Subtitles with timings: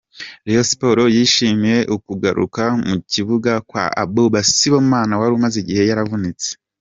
[0.45, 6.49] Rayon Sports yishimiye ukugaruka mu kibuga kwa Abouba Sibomana wari umaze igihe yaravunitse.